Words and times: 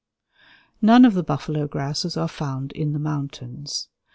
None 0.81 1.05
of 1.05 1.13
the 1.13 1.21
buffalo 1.21 1.67
grasses 1.67 2.17
are 2.17 2.27
found 2.27 2.71
in 2.71 2.93
the 2.93 2.97
mountains. 2.97 3.87